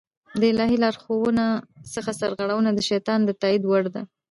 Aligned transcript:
د 0.39 0.41
الهي 0.51 0.77
لارښوونو 0.83 1.45
څخه 1.93 2.11
سرغړونه 2.19 2.69
د 2.73 2.79
شيطان 2.89 3.19
د 3.25 3.29
تائيد 3.41 3.63
وړ 3.67 3.83
ده 3.95 4.01